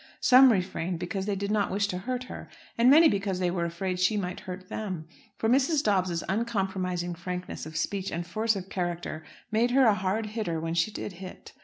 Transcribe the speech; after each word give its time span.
Some 0.19 0.51
refrained 0.51 0.97
because 0.97 1.27
they 1.27 1.35
did 1.35 1.51
not 1.51 1.69
wish 1.69 1.85
to 1.89 1.99
hurt 1.99 2.23
her; 2.23 2.49
and 2.75 2.89
many 2.89 3.07
because 3.07 3.37
they 3.37 3.51
were 3.51 3.65
afraid 3.65 3.99
she 3.99 4.17
might 4.17 4.39
hurt 4.39 4.67
them: 4.67 5.07
for 5.37 5.47
Mrs. 5.47 5.83
Dobbs's 5.83 6.23
uncompromising 6.27 7.13
frankness 7.13 7.67
of 7.67 7.77
speech 7.77 8.09
and 8.09 8.25
force 8.25 8.55
of 8.55 8.67
character 8.67 9.23
made 9.51 9.69
her 9.69 9.85
a 9.85 9.93
hard 9.93 10.25
hitter, 10.25 10.59
when 10.59 10.73
she 10.73 10.89
did 10.89 11.11
hit. 11.13 11.53